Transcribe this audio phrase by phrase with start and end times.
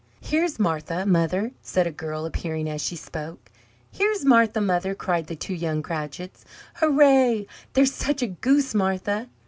[0.19, 3.51] "Here's Martha, mother!" said a girl, appearing as she spoke.
[3.91, 6.43] "Here's Martha, mother!" cried the two young Cratchits.
[6.77, 7.41] "Hurrah!
[7.73, 9.29] There's such a goose, Martha!"